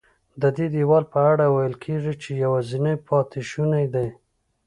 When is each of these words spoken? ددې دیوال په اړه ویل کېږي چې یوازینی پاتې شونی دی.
ددې 0.41 0.67
دیوال 0.73 1.03
په 1.13 1.19
اړه 1.31 1.45
ویل 1.55 1.75
کېږي 1.83 2.13
چې 2.21 2.29
یوازینی 2.43 2.95
پاتې 3.07 3.39
شونی 3.49 3.85
دی. 3.93 4.07